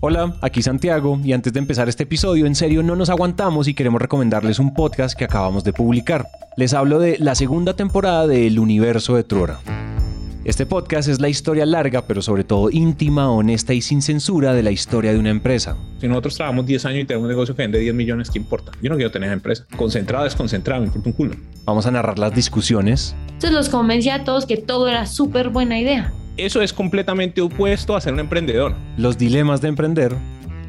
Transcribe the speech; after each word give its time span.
Hola, 0.00 0.36
aquí 0.42 0.62
Santiago 0.62 1.18
y 1.24 1.32
antes 1.32 1.52
de 1.52 1.58
empezar 1.58 1.88
este 1.88 2.04
episodio, 2.04 2.46
en 2.46 2.54
serio 2.54 2.84
no 2.84 2.94
nos 2.94 3.10
aguantamos 3.10 3.66
y 3.66 3.74
queremos 3.74 4.00
recomendarles 4.00 4.60
un 4.60 4.72
podcast 4.72 5.18
que 5.18 5.24
acabamos 5.24 5.64
de 5.64 5.72
publicar. 5.72 6.28
Les 6.56 6.72
hablo 6.72 7.00
de 7.00 7.18
la 7.18 7.34
segunda 7.34 7.74
temporada 7.74 8.28
de 8.28 8.46
El 8.46 8.60
Universo 8.60 9.16
de 9.16 9.24
Truora. 9.24 9.58
Este 10.44 10.66
podcast 10.66 11.08
es 11.08 11.20
la 11.20 11.28
historia 11.28 11.66
larga, 11.66 12.06
pero 12.06 12.22
sobre 12.22 12.44
todo 12.44 12.70
íntima, 12.70 13.28
honesta 13.28 13.74
y 13.74 13.82
sin 13.82 14.00
censura 14.00 14.54
de 14.54 14.62
la 14.62 14.70
historia 14.70 15.12
de 15.12 15.18
una 15.18 15.30
empresa. 15.30 15.76
Si 16.00 16.06
nosotros 16.06 16.36
trabajamos 16.36 16.66
10 16.66 16.84
años 16.86 17.02
y 17.02 17.04
tenemos 17.04 17.24
un 17.24 17.30
negocio 17.30 17.56
que 17.56 17.62
vende 17.62 17.80
10 17.80 17.92
millones, 17.96 18.30
¿qué 18.30 18.38
importa? 18.38 18.70
Yo 18.80 18.90
no 18.90 18.94
quiero 18.94 19.10
tener 19.10 19.26
esa 19.26 19.34
empresa. 19.34 19.66
Concentrado, 19.76 20.22
desconcentrado, 20.22 20.80
me 20.80 20.86
importa 20.86 21.08
un 21.08 21.12
culo. 21.12 21.34
Vamos 21.64 21.86
a 21.86 21.90
narrar 21.90 22.20
las 22.20 22.32
discusiones. 22.32 23.16
Entonces 23.26 23.50
los 23.50 23.68
convencí 23.68 24.10
a 24.10 24.22
todos 24.22 24.46
que 24.46 24.58
todo 24.58 24.86
era 24.86 25.06
súper 25.06 25.48
buena 25.48 25.80
idea. 25.80 26.12
Eso 26.38 26.62
es 26.62 26.72
completamente 26.72 27.40
opuesto 27.40 27.96
a 27.96 28.00
ser 28.00 28.12
un 28.12 28.20
emprendedor. 28.20 28.72
Los 28.96 29.18
dilemas 29.18 29.60
de 29.60 29.66
emprender. 29.66 30.14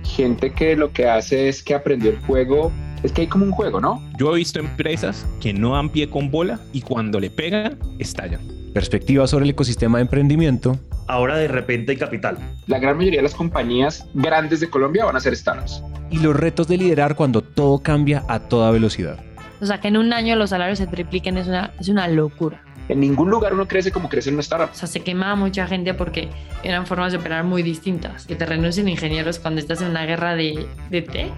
Gente 0.03 0.51
que 0.51 0.75
lo 0.75 0.91
que 0.91 1.07
hace 1.07 1.47
es 1.47 1.61
que 1.61 1.75
aprendió 1.75 2.09
el 2.09 2.17
juego. 2.21 2.71
Es 3.03 3.11
que 3.11 3.21
hay 3.21 3.27
como 3.27 3.45
un 3.45 3.51
juego, 3.51 3.79
¿no? 3.79 4.01
Yo 4.17 4.33
he 4.33 4.39
visto 4.39 4.59
empresas 4.59 5.27
que 5.39 5.53
no 5.53 5.73
dan 5.73 5.89
pie 5.89 6.09
con 6.09 6.31
bola 6.31 6.59
y 6.73 6.81
cuando 6.81 7.19
le 7.19 7.29
pegan, 7.29 7.77
estallan. 7.99 8.41
Perspectivas 8.73 9.29
sobre 9.29 9.45
el 9.45 9.51
ecosistema 9.51 9.99
de 9.99 10.05
emprendimiento. 10.05 10.79
Ahora 11.07 11.37
de 11.37 11.47
repente 11.47 11.91
hay 11.91 11.97
capital. 11.99 12.39
La 12.65 12.79
gran 12.79 12.97
mayoría 12.97 13.19
de 13.19 13.23
las 13.23 13.35
compañías 13.35 14.07
grandes 14.15 14.61
de 14.61 14.71
Colombia 14.71 15.05
van 15.05 15.17
a 15.17 15.19
ser 15.19 15.35
startups. 15.35 15.83
Y 16.09 16.17
los 16.17 16.35
retos 16.35 16.67
de 16.67 16.77
liderar 16.77 17.15
cuando 17.15 17.43
todo 17.43 17.77
cambia 17.77 18.23
a 18.27 18.39
toda 18.39 18.71
velocidad. 18.71 19.19
O 19.61 19.65
sea, 19.67 19.79
que 19.79 19.89
en 19.89 19.97
un 19.97 20.13
año 20.13 20.35
los 20.35 20.49
salarios 20.49 20.79
se 20.79 20.87
tripliquen 20.87 21.37
es 21.37 21.47
una, 21.47 21.73
es 21.79 21.89
una 21.89 22.07
locura. 22.07 22.63
En 22.89 22.99
ningún 22.99 23.29
lugar 23.29 23.53
uno 23.53 23.67
crece 23.67 23.91
como 23.91 24.09
crece 24.09 24.29
en 24.29 24.35
una 24.35 24.41
startup. 24.41 24.71
O 24.71 24.75
sea, 24.75 24.87
se 24.87 25.01
quemaba 25.01 25.35
mucha 25.35 25.67
gente 25.67 25.93
porque 25.93 26.27
eran 26.63 26.87
formas 26.87 27.11
de 27.11 27.19
operar 27.19 27.43
muy 27.43 27.61
distintas. 27.61 28.25
Que 28.25 28.35
te 28.35 28.47
renuncien 28.47 28.89
ingenieros 28.89 29.37
cuando 29.37 29.61
estás 29.61 29.81
en 29.81 29.89
una 29.89 30.05
guerra 30.05 30.35
de, 30.35 30.67
de 30.89 31.01
tech. 31.03 31.31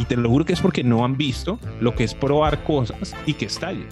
Y 0.00 0.04
te 0.04 0.16
lo 0.16 0.28
juro 0.28 0.44
que 0.44 0.52
es 0.52 0.60
porque 0.60 0.82
no 0.82 1.04
han 1.04 1.16
visto 1.16 1.60
lo 1.80 1.94
que 1.94 2.04
es 2.04 2.12
probar 2.12 2.64
cosas 2.64 3.14
y 3.24 3.34
que 3.34 3.46
estalle. 3.46 3.86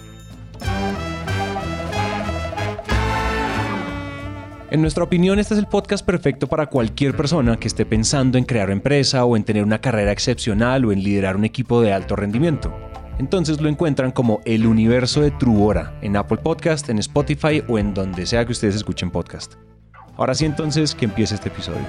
En 4.69 4.81
nuestra 4.81 5.05
opinión, 5.05 5.39
este 5.39 5.53
es 5.53 5.59
el 5.59 5.67
podcast 5.67 6.05
perfecto 6.05 6.47
para 6.47 6.65
cualquier 6.65 7.15
persona 7.15 7.55
que 7.57 7.69
esté 7.69 7.85
pensando 7.85 8.37
en 8.37 8.43
crear 8.43 8.69
empresa 8.71 9.23
o 9.23 9.37
en 9.37 9.45
tener 9.45 9.63
una 9.63 9.79
carrera 9.79 10.11
excepcional 10.11 10.83
o 10.83 10.91
en 10.91 11.01
liderar 11.01 11.37
un 11.37 11.45
equipo 11.45 11.81
de 11.81 11.93
alto 11.93 12.17
rendimiento. 12.17 12.75
Entonces 13.17 13.61
lo 13.61 13.69
encuentran 13.69 14.11
como 14.11 14.41
El 14.45 14.67
Universo 14.67 15.21
de 15.21 15.31
Truora 15.31 15.97
en 16.01 16.17
Apple 16.17 16.37
Podcast, 16.37 16.89
en 16.89 16.99
Spotify 16.99 17.63
o 17.67 17.79
en 17.79 17.93
donde 17.93 18.25
sea 18.25 18.45
que 18.45 18.51
ustedes 18.51 18.75
escuchen 18.75 19.09
podcast. 19.09 19.53
Ahora 20.17 20.35
sí 20.35 20.45
entonces 20.45 20.93
que 20.93 21.05
empiece 21.05 21.35
este 21.35 21.49
episodio. 21.49 21.79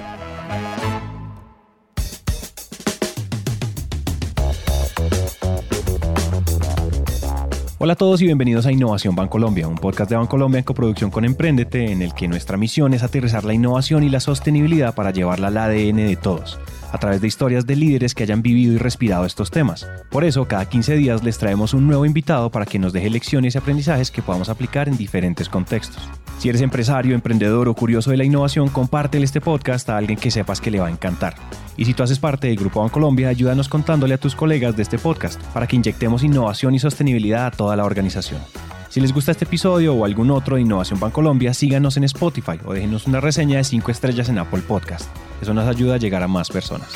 Hola 7.79 7.93
a 7.93 7.95
todos 7.95 8.21
y 8.21 8.25
bienvenidos 8.25 8.65
a 8.65 8.71
Innovación 8.71 9.15
Bancolombia, 9.15 9.67
un 9.67 9.75
podcast 9.75 10.09
de 10.09 10.17
Bancolombia 10.17 10.59
en 10.59 10.65
coproducción 10.65 11.11
con 11.11 11.25
Emprendete, 11.25 11.91
en 11.91 12.01
el 12.01 12.13
que 12.13 12.27
nuestra 12.27 12.57
misión 12.57 12.93
es 12.93 13.03
aterrizar 13.03 13.45
la 13.45 13.53
innovación 13.53 14.03
y 14.03 14.09
la 14.09 14.19
sostenibilidad 14.19 14.95
para 14.95 15.11
llevarla 15.11 15.49
al 15.49 15.57
ADN 15.57 15.97
de 15.97 16.15
todos 16.15 16.59
a 16.91 16.97
través 16.97 17.21
de 17.21 17.27
historias 17.27 17.65
de 17.65 17.75
líderes 17.75 18.15
que 18.15 18.23
hayan 18.23 18.41
vivido 18.41 18.73
y 18.73 18.77
respirado 18.77 19.25
estos 19.25 19.51
temas. 19.51 19.87
Por 20.09 20.23
eso, 20.23 20.47
cada 20.47 20.67
15 20.67 20.95
días 20.95 21.23
les 21.23 21.37
traemos 21.37 21.73
un 21.73 21.87
nuevo 21.87 22.05
invitado 22.05 22.49
para 22.49 22.65
que 22.65 22.79
nos 22.79 22.93
deje 22.93 23.09
lecciones 23.09 23.55
y 23.55 23.57
aprendizajes 23.57 24.11
que 24.11 24.21
podamos 24.21 24.49
aplicar 24.49 24.87
en 24.87 24.97
diferentes 24.97 25.49
contextos. 25.49 26.09
Si 26.39 26.49
eres 26.49 26.61
empresario, 26.61 27.15
emprendedor 27.15 27.67
o 27.67 27.73
curioso 27.73 28.11
de 28.11 28.17
la 28.17 28.23
innovación, 28.23 28.69
compártele 28.69 29.25
este 29.25 29.41
podcast 29.41 29.89
a 29.89 29.97
alguien 29.97 30.19
que 30.19 30.31
sepas 30.31 30.61
que 30.61 30.69
le 30.69 30.79
va 30.79 30.87
a 30.87 30.91
encantar. 30.91 31.35
Y 31.77 31.85
si 31.85 31.93
tú 31.93 32.03
haces 32.03 32.19
parte 32.19 32.47
del 32.47 32.57
Grupo 32.57 32.81
Bancolombia, 32.81 33.29
ayúdanos 33.29 33.69
contándole 33.69 34.13
a 34.13 34.19
tus 34.19 34.35
colegas 34.35 34.75
de 34.75 34.83
este 34.83 34.99
podcast 34.99 35.41
para 35.53 35.67
que 35.67 35.75
inyectemos 35.75 36.23
innovación 36.23 36.75
y 36.75 36.79
sostenibilidad 36.79 37.47
a 37.47 37.51
toda 37.51 37.75
la 37.75 37.85
organización. 37.85 38.41
Si 38.89 39.01
les 39.01 39.13
gusta 39.13 39.31
este 39.31 39.45
episodio 39.45 39.93
o 39.93 40.05
algún 40.05 40.31
otro 40.31 40.55
de 40.55 40.61
Innovación 40.61 40.99
Bancolombia, 40.99 41.53
síganos 41.53 41.97
en 41.97 42.03
Spotify 42.05 42.59
o 42.65 42.73
déjenos 42.73 43.05
una 43.05 43.19
reseña 43.19 43.57
de 43.57 43.63
5 43.63 43.91
estrellas 43.91 44.29
en 44.29 44.39
Apple 44.39 44.61
Podcast. 44.61 45.09
Eso 45.41 45.53
nos 45.53 45.67
ayuda 45.67 45.95
a 45.95 45.97
llegar 45.97 46.23
a 46.23 46.27
más 46.27 46.49
personas. 46.49 46.93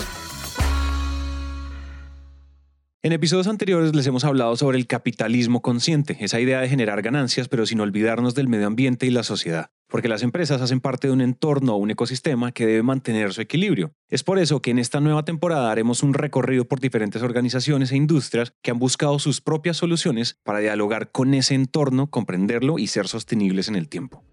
En 3.04 3.14
episodios 3.14 3.48
anteriores 3.48 3.96
les 3.96 4.06
hemos 4.06 4.24
hablado 4.26 4.56
sobre 4.56 4.78
el 4.78 4.86
capitalismo 4.86 5.64
consciente, 5.64 6.18
esa 6.20 6.40
idea 6.40 6.62
de 6.62 6.70
generar 6.70 7.02
ganancias 7.02 7.48
pero 7.48 7.66
sin 7.66 7.80
olvidarnos 7.80 8.36
del 8.36 8.48
medio 8.48 8.68
ambiente 8.68 9.08
y 9.08 9.10
la 9.10 9.24
sociedad, 9.24 9.72
porque 9.88 10.08
las 10.08 10.22
empresas 10.22 10.62
hacen 10.62 10.82
parte 10.82 11.08
de 11.08 11.14
un 11.14 11.22
entorno 11.22 11.74
o 11.74 11.78
un 11.78 11.90
ecosistema 11.90 12.52
que 12.52 12.68
debe 12.68 12.84
mantener 12.84 13.34
su 13.34 13.42
equilibrio. 13.42 13.96
Es 14.08 14.24
por 14.24 14.38
eso 14.38 14.62
que 14.62 14.70
en 14.70 14.78
esta 14.78 15.00
nueva 15.00 15.26
temporada 15.26 15.72
haremos 15.72 16.04
un 16.04 16.14
recorrido 16.14 16.66
por 16.66 16.80
diferentes 16.80 17.24
organizaciones 17.24 17.92
e 17.92 17.96
industrias 17.98 18.54
que 18.62 18.70
han 18.70 18.78
buscado 18.78 19.18
sus 19.18 19.42
propias 19.42 19.78
soluciones 19.78 20.38
para 20.44 20.60
dialogar 20.60 21.10
con 21.10 21.34
ese 21.34 21.56
entorno, 21.56 22.12
comprenderlo 22.12 22.78
y 22.78 22.86
ser 22.86 23.08
sostenibles 23.08 23.68
en 23.68 23.78
el 23.78 23.90
tiempo. 23.90 24.24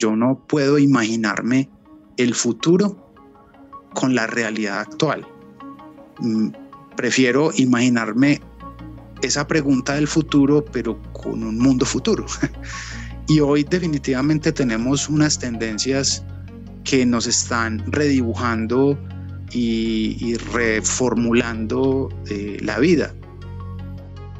Yo 0.00 0.16
no 0.16 0.44
puedo 0.48 0.78
imaginarme 0.78 1.70
el 2.16 2.34
futuro 2.34 3.12
con 3.94 4.14
la 4.14 4.26
realidad 4.26 4.80
actual 4.80 5.26
Mm, 6.20 6.48
prefiero 6.96 7.50
imaginarme 7.56 8.40
esa 9.22 9.46
pregunta 9.46 9.94
del 9.94 10.06
futuro, 10.06 10.64
pero 10.64 11.00
con 11.12 11.42
un 11.42 11.58
mundo 11.58 11.86
futuro. 11.86 12.26
y 13.28 13.40
hoy 13.40 13.64
definitivamente 13.64 14.52
tenemos 14.52 15.08
unas 15.08 15.38
tendencias 15.38 16.24
que 16.84 17.06
nos 17.06 17.26
están 17.26 17.82
redibujando 17.90 18.98
y, 19.52 20.36
reformulando 20.52 22.08
eh, 22.28 22.58
la 22.60 22.78
vida. 22.78 23.14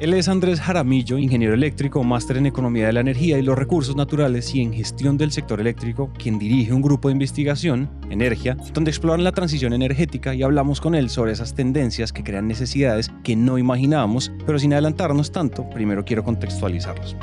Él 0.01 0.15
es 0.15 0.27
Andrés 0.27 0.59
Jaramillo, 0.59 1.19
ingeniero 1.19 1.53
eléctrico, 1.53 2.03
máster 2.03 2.37
en 2.37 2.47
Economía 2.47 2.87
de 2.87 2.93
la 2.93 3.01
Energía 3.01 3.37
y 3.37 3.43
los 3.43 3.55
Recursos 3.55 3.95
Naturales 3.95 4.55
y 4.55 4.61
en 4.61 4.73
Gestión 4.73 5.15
del 5.15 5.31
Sector 5.31 5.61
Eléctrico, 5.61 6.11
quien 6.17 6.39
dirige 6.39 6.73
un 6.73 6.81
grupo 6.81 7.07
de 7.07 7.11
investigación, 7.11 7.87
Energía, 8.09 8.57
donde 8.73 8.89
exploran 8.89 9.23
la 9.23 9.31
transición 9.31 9.73
energética 9.73 10.33
y 10.33 10.41
hablamos 10.41 10.81
con 10.81 10.95
él 10.95 11.11
sobre 11.11 11.33
esas 11.33 11.53
tendencias 11.53 12.11
que 12.11 12.23
crean 12.23 12.47
necesidades 12.47 13.11
que 13.23 13.35
no 13.35 13.59
imaginábamos, 13.59 14.31
pero 14.43 14.57
sin 14.57 14.73
adelantarnos 14.73 15.31
tanto, 15.31 15.69
primero 15.69 16.03
quiero 16.03 16.23
contextualizarlos. 16.23 17.15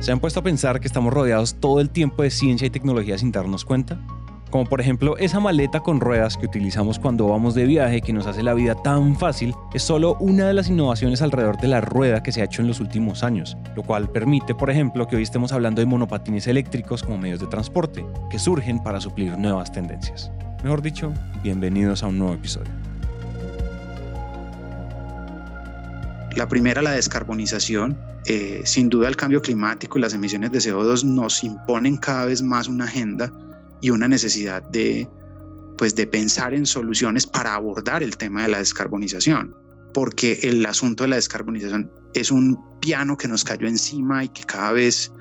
¿Se 0.00 0.12
han 0.12 0.20
puesto 0.20 0.40
a 0.40 0.44
pensar 0.44 0.80
que 0.80 0.86
estamos 0.86 1.12
rodeados 1.12 1.56
todo 1.56 1.82
el 1.82 1.90
tiempo 1.90 2.22
de 2.22 2.30
ciencia 2.30 2.66
y 2.66 2.70
tecnología 2.70 3.18
sin 3.18 3.32
darnos 3.32 3.66
cuenta? 3.66 4.00
Como 4.50 4.66
por 4.66 4.80
ejemplo 4.80 5.16
esa 5.16 5.40
maleta 5.40 5.80
con 5.80 6.00
ruedas 6.00 6.36
que 6.36 6.46
utilizamos 6.46 6.98
cuando 6.98 7.28
vamos 7.28 7.54
de 7.54 7.64
viaje 7.64 8.02
que 8.02 8.12
nos 8.12 8.26
hace 8.26 8.42
la 8.42 8.54
vida 8.54 8.74
tan 8.74 9.16
fácil, 9.16 9.54
es 9.72 9.82
solo 9.82 10.16
una 10.20 10.46
de 10.46 10.54
las 10.54 10.68
innovaciones 10.68 11.22
alrededor 11.22 11.58
de 11.58 11.68
la 11.68 11.80
rueda 11.80 12.22
que 12.22 12.32
se 12.32 12.42
ha 12.42 12.44
hecho 12.44 12.60
en 12.60 12.68
los 12.68 12.80
últimos 12.80 13.22
años, 13.22 13.56
lo 13.76 13.82
cual 13.82 14.10
permite, 14.10 14.54
por 14.54 14.70
ejemplo, 14.70 15.06
que 15.06 15.16
hoy 15.16 15.22
estemos 15.22 15.52
hablando 15.52 15.80
de 15.80 15.86
monopatines 15.86 16.46
eléctricos 16.46 17.02
como 17.02 17.18
medios 17.18 17.40
de 17.40 17.46
transporte, 17.46 18.04
que 18.30 18.38
surgen 18.38 18.82
para 18.82 19.00
suplir 19.00 19.38
nuevas 19.38 19.72
tendencias. 19.72 20.30
Mejor 20.62 20.82
dicho, 20.82 21.12
bienvenidos 21.42 22.02
a 22.02 22.08
un 22.08 22.18
nuevo 22.18 22.34
episodio. 22.34 22.70
La 26.36 26.48
primera, 26.48 26.82
la 26.82 26.92
descarbonización. 26.92 27.98
Eh, 28.26 28.60
sin 28.64 28.90
duda 28.90 29.08
el 29.08 29.16
cambio 29.16 29.40
climático 29.40 29.96
y 29.96 30.02
las 30.02 30.12
emisiones 30.12 30.52
de 30.52 30.58
CO2 30.58 31.04
nos 31.04 31.42
imponen 31.42 31.96
cada 31.96 32.26
vez 32.26 32.42
más 32.42 32.68
una 32.68 32.84
agenda 32.84 33.32
y 33.80 33.90
una 33.90 34.08
necesidad 34.08 34.62
de, 34.62 35.08
pues, 35.78 35.94
de 35.94 36.06
pensar 36.06 36.54
en 36.54 36.66
soluciones 36.66 37.26
para 37.26 37.54
abordar 37.54 38.02
el 38.02 38.16
tema 38.16 38.42
de 38.42 38.48
la 38.48 38.58
descarbonización, 38.58 39.54
porque 39.94 40.38
el 40.42 40.64
asunto 40.66 41.04
de 41.04 41.10
la 41.10 41.16
descarbonización 41.16 41.90
es 42.14 42.30
un 42.30 42.58
piano 42.80 43.16
que 43.16 43.28
nos 43.28 43.44
cayó 43.44 43.66
encima 43.66 44.24
y 44.24 44.28
que 44.28 44.44
cada 44.44 44.72
vez 44.72 45.12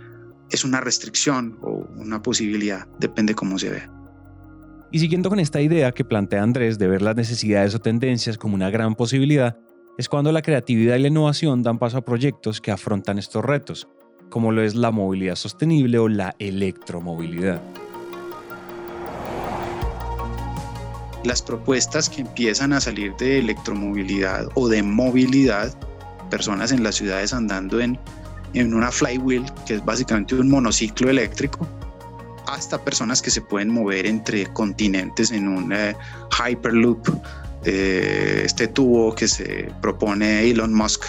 es 0.49 0.63
una 0.63 0.81
restricción 0.81 1.57
o 1.61 1.87
una 1.97 2.21
posibilidad, 2.21 2.87
depende 2.99 3.35
cómo 3.35 3.59
se 3.59 3.69
vea. 3.69 3.91
Y 4.91 4.99
siguiendo 4.99 5.29
con 5.29 5.39
esta 5.39 5.61
idea 5.61 5.91
que 5.91 6.03
plantea 6.03 6.41
Andrés 6.41 6.79
de 6.79 6.87
ver 6.87 7.03
las 7.03 7.15
necesidades 7.15 7.75
o 7.75 7.79
tendencias 7.79 8.37
como 8.37 8.55
una 8.55 8.71
gran 8.71 8.95
posibilidad, 8.95 9.57
es 9.99 10.09
cuando 10.09 10.31
la 10.31 10.41
creatividad 10.41 10.95
y 10.95 11.01
la 11.01 11.09
innovación 11.09 11.61
dan 11.61 11.77
paso 11.77 11.97
a 11.97 12.05
proyectos 12.05 12.59
que 12.59 12.71
afrontan 12.71 13.19
estos 13.19 13.45
retos, 13.45 13.87
como 14.29 14.51
lo 14.51 14.63
es 14.63 14.73
la 14.73 14.91
movilidad 14.91 15.35
sostenible 15.35 15.99
o 15.99 16.07
la 16.07 16.35
electromovilidad. 16.39 17.61
Las 21.23 21.41
propuestas 21.41 22.09
que 22.09 22.21
empiezan 22.21 22.73
a 22.73 22.81
salir 22.81 23.15
de 23.17 23.39
electromovilidad 23.39 24.47
o 24.55 24.67
de 24.67 24.83
movilidad, 24.83 25.73
personas 26.29 26.71
en 26.71 26.83
las 26.83 26.95
ciudades 26.95 27.33
andando 27.33 27.79
en, 27.79 27.99
en 28.53 28.73
una 28.73 28.91
flywheel, 28.91 29.45
que 29.65 29.75
es 29.75 29.85
básicamente 29.85 30.35
un 30.35 30.49
monociclo 30.49 31.09
eléctrico, 31.09 31.67
hasta 32.47 32.83
personas 32.83 33.21
que 33.21 33.31
se 33.31 33.41
pueden 33.41 33.69
mover 33.69 34.05
entre 34.05 34.45
continentes 34.47 35.31
en 35.31 35.47
un 35.47 35.71
eh, 35.71 35.95
Hyperloop, 36.31 37.07
eh, 37.65 38.41
este 38.45 38.67
tubo 38.67 39.13
que 39.13 39.27
se 39.27 39.71
propone 39.81 40.49
Elon 40.49 40.73
Musk, 40.73 41.03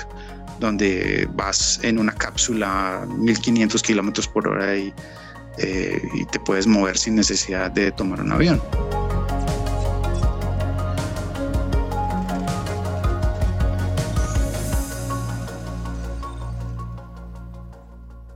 donde 0.59 1.29
vas 1.35 1.81
en 1.83 1.99
una 1.99 2.13
cápsula 2.13 3.07
1500 3.17 3.83
kilómetros 3.83 4.29
por 4.29 4.49
hora 4.49 4.75
eh, 4.75 4.93
y 6.15 6.25
te 6.27 6.41
puedes 6.41 6.67
mover 6.67 6.99
sin 6.99 7.15
necesidad 7.15 7.71
de 7.71 7.91
tomar 7.93 8.21
un 8.21 8.33
avión. 8.33 8.61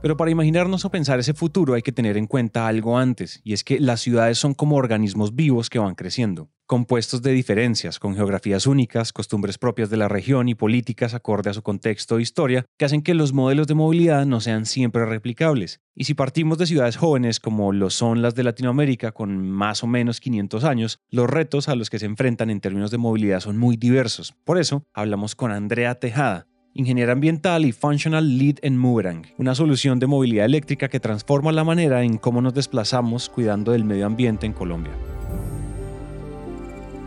Pero 0.05 0.17
para 0.17 0.29
imaginarnos 0.29 0.85
o 0.85 0.91
pensar 0.91 1.19
ese 1.19 1.33
futuro 1.33 1.73
hay 1.73 1.81
que 1.81 1.91
tener 1.91 2.15
en 2.15 2.27
cuenta 2.27 2.67
algo 2.67 2.99
antes, 2.99 3.41
y 3.43 3.53
es 3.53 3.63
que 3.63 3.79
las 3.79 4.01
ciudades 4.01 4.37
son 4.37 4.53
como 4.53 4.75
organismos 4.75 5.33
vivos 5.33 5.67
que 5.67 5.79
van 5.79 5.95
creciendo, 5.95 6.51
compuestos 6.67 7.23
de 7.23 7.31
diferencias, 7.31 7.97
con 7.97 8.13
geografías 8.13 8.67
únicas, 8.67 9.11
costumbres 9.11 9.57
propias 9.57 9.89
de 9.89 9.97
la 9.97 10.07
región 10.07 10.47
y 10.47 10.53
políticas 10.53 11.15
acorde 11.15 11.49
a 11.49 11.53
su 11.53 11.63
contexto 11.63 12.19
e 12.19 12.21
historia, 12.21 12.67
que 12.77 12.85
hacen 12.85 13.01
que 13.01 13.15
los 13.15 13.33
modelos 13.33 13.65
de 13.65 13.73
movilidad 13.73 14.27
no 14.27 14.41
sean 14.41 14.67
siempre 14.67 15.07
replicables. 15.07 15.81
Y 15.95 16.03
si 16.03 16.13
partimos 16.13 16.59
de 16.59 16.67
ciudades 16.67 16.97
jóvenes 16.97 17.39
como 17.39 17.73
lo 17.73 17.89
son 17.89 18.21
las 18.21 18.35
de 18.35 18.43
Latinoamérica, 18.43 19.11
con 19.11 19.49
más 19.49 19.83
o 19.83 19.87
menos 19.87 20.19
500 20.19 20.65
años, 20.65 20.99
los 21.09 21.27
retos 21.27 21.67
a 21.67 21.73
los 21.73 21.89
que 21.89 21.97
se 21.97 22.05
enfrentan 22.05 22.51
en 22.51 22.61
términos 22.61 22.91
de 22.91 22.99
movilidad 22.99 23.39
son 23.39 23.57
muy 23.57 23.75
diversos. 23.75 24.35
Por 24.43 24.59
eso, 24.59 24.85
hablamos 24.93 25.33
con 25.33 25.51
Andrea 25.51 25.95
Tejada, 25.95 26.45
ingeniera 26.75 27.13
ambiental 27.13 27.65
y 27.65 27.71
Functional 27.71 28.37
Lead 28.37 28.57
en 28.61 28.77
Moomerang, 28.77 29.25
una 29.37 29.55
solución 29.55 29.97
de 29.97 30.07
movilidad 30.07 30.45
eléctrica 30.45 30.89
que 30.89 30.99
transforma 30.99 31.53
la 31.53 31.63
manera 31.63 32.03
en 32.03 32.17
cómo 32.17 32.41
nos 32.41 32.53
desplazamos 32.53 33.29
cuidando 33.29 33.71
del 33.71 33.85
medio 33.85 34.05
ambiente 34.05 34.45
en 34.45 34.51
Colombia. 34.51 34.91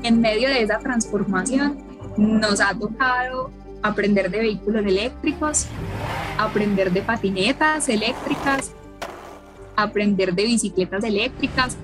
En 0.02 0.22
medio 0.22 0.48
de 0.48 0.62
esa 0.62 0.78
transformación 0.78 1.76
nos 2.16 2.62
ha 2.62 2.72
tocado 2.72 3.50
aprender 3.82 4.30
de 4.30 4.38
vehículos 4.38 4.86
eléctricos, 4.86 5.66
aprender 6.38 6.90
de 6.90 7.02
patinetas 7.02 7.90
eléctricas, 7.90 8.72
aprender 9.76 10.34
de 10.34 10.44
bicicletas 10.44 11.04
eléctricas, 11.04 11.76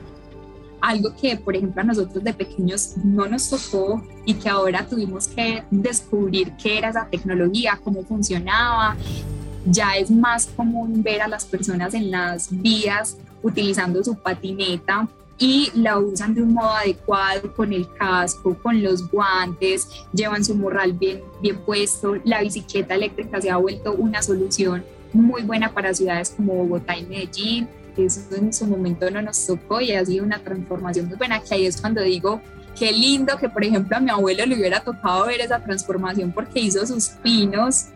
algo 0.84 1.14
que, 1.16 1.36
por 1.36 1.56
ejemplo, 1.56 1.80
a 1.80 1.84
nosotros 1.84 2.22
de 2.22 2.34
pequeños 2.34 2.94
no 3.02 3.26
nos 3.26 3.48
tocó 3.48 4.02
y 4.26 4.34
que 4.34 4.50
ahora 4.50 4.86
tuvimos 4.86 5.28
que 5.28 5.62
descubrir 5.70 6.52
qué 6.62 6.76
era 6.78 6.90
esa 6.90 7.06
tecnología, 7.06 7.80
cómo 7.82 8.02
funcionaba. 8.02 8.94
Ya 9.64 9.96
es 9.96 10.10
más 10.10 10.46
común 10.46 11.02
ver 11.02 11.22
a 11.22 11.28
las 11.28 11.46
personas 11.46 11.94
en 11.94 12.10
las 12.10 12.48
vías 12.50 13.16
utilizando 13.42 14.04
su 14.04 14.14
patineta 14.14 15.08
y 15.38 15.70
la 15.74 15.98
usan 15.98 16.34
de 16.34 16.42
un 16.42 16.52
modo 16.52 16.70
adecuado 16.70 17.54
con 17.54 17.72
el 17.72 17.90
casco, 17.94 18.54
con 18.62 18.82
los 18.82 19.10
guantes, 19.10 19.88
llevan 20.12 20.44
su 20.44 20.54
morral 20.54 20.92
bien, 20.92 21.22
bien 21.40 21.56
puesto. 21.64 22.16
La 22.24 22.42
bicicleta 22.42 22.94
eléctrica 22.94 23.40
se 23.40 23.50
ha 23.50 23.56
vuelto 23.56 23.94
una 23.94 24.20
solución 24.20 24.84
muy 25.14 25.42
buena 25.44 25.72
para 25.72 25.94
ciudades 25.94 26.34
como 26.36 26.52
Bogotá 26.54 26.98
y 26.98 27.06
Medellín 27.06 27.68
eso 27.96 28.20
en 28.34 28.52
su 28.52 28.66
momento 28.66 29.10
no 29.10 29.22
nos 29.22 29.46
tocó 29.46 29.80
y 29.80 29.92
ha 29.92 30.04
sido 30.04 30.24
una 30.24 30.38
transformación 30.38 31.08
muy 31.08 31.16
buena, 31.16 31.40
que 31.40 31.54
ahí 31.54 31.66
es 31.66 31.80
cuando 31.80 32.02
digo, 32.02 32.40
qué 32.78 32.92
lindo 32.92 33.36
que 33.38 33.48
por 33.48 33.64
ejemplo 33.64 33.96
a 33.96 34.00
mi 34.00 34.10
abuelo 34.10 34.44
le 34.46 34.56
hubiera 34.56 34.80
tocado 34.80 35.26
ver 35.26 35.40
esa 35.40 35.62
transformación 35.62 36.32
porque 36.32 36.60
hizo 36.60 36.86
sus 36.86 37.08
pinos 37.22 37.86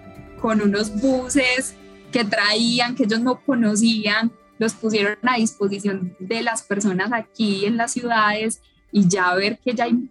con 0.40 0.60
unos 0.60 1.00
buses 1.00 1.74
que 2.12 2.24
traían, 2.24 2.94
que 2.94 3.04
ellos 3.04 3.20
no 3.20 3.40
conocían, 3.44 4.32
los 4.58 4.74
pusieron 4.74 5.16
a 5.22 5.36
disposición 5.36 6.16
de 6.18 6.42
las 6.42 6.62
personas 6.62 7.12
aquí 7.12 7.64
en 7.64 7.76
las 7.76 7.92
ciudades 7.92 8.60
y 8.90 9.08
ya 9.08 9.34
ver 9.34 9.58
que 9.58 9.74
ya 9.74 9.84
hay 9.84 10.10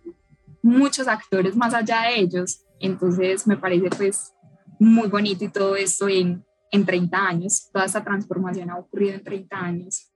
muchos 0.62 1.08
actores 1.08 1.56
más 1.56 1.74
allá 1.74 2.04
de 2.04 2.20
ellos. 2.20 2.62
Entonces 2.80 3.48
me 3.48 3.58
parece 3.58 3.90
pues 3.90 4.34
muy 4.80 5.08
bonito 5.08 5.44
y 5.46 5.50
todo 5.50 5.76
esto 5.76 6.08
en, 6.08 6.46
en 6.72 6.86
30 6.86 7.18
años. 7.18 7.70
Toda 7.72 7.86
esta 7.86 8.04
transformación 8.04 8.70
ha 8.70 8.78
ocurrido 8.78 9.16
en 9.16 9.24
30 9.24 9.58
años. 9.58 10.12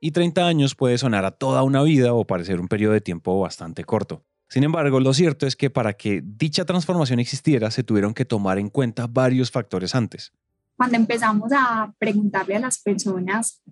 Y 0.00 0.12
30 0.12 0.46
años 0.46 0.74
puede 0.74 0.96
sonar 0.98 1.24
a 1.24 1.30
toda 1.30 1.62
una 1.62 1.82
vida 1.82 2.14
o 2.14 2.26
parecer 2.26 2.60
un 2.60 2.68
periodo 2.68 2.94
de 2.94 3.00
tiempo 3.00 3.38
bastante 3.38 3.84
corto. 3.84 4.24
Sin 4.48 4.64
embargo, 4.64 4.98
lo 4.98 5.14
cierto 5.14 5.46
es 5.46 5.54
que 5.54 5.70
para 5.70 5.92
que 5.92 6.22
dicha 6.24 6.64
transformación 6.64 7.20
existiera 7.20 7.70
se 7.70 7.84
tuvieron 7.84 8.14
que 8.14 8.24
tomar 8.24 8.58
en 8.58 8.68
cuenta 8.68 9.06
varios 9.06 9.50
factores 9.50 9.94
antes. 9.94 10.32
Cuando 10.76 10.96
empezamos 10.96 11.52
a 11.52 11.94
preguntarle 11.98 12.56
a 12.56 12.60
las 12.60 12.80
personas 12.80 13.62